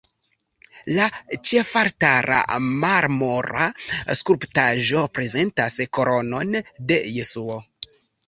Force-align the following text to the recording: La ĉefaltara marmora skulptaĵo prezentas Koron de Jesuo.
La 0.99 1.03
ĉefaltara 1.49 2.37
marmora 2.85 3.67
skulptaĵo 4.21 5.03
prezentas 5.19 5.77
Koron 5.99 6.59
de 6.93 6.99
Jesuo. 7.19 7.63